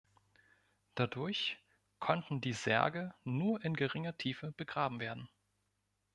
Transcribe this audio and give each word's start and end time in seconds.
Dadurch 0.95 1.59
konnten 1.99 2.41
die 2.41 2.53
Särge 2.53 3.13
nur 3.23 3.63
in 3.63 3.75
geringer 3.75 4.17
Tiefe 4.17 4.51
begraben 4.51 4.99
werden. 4.99 5.29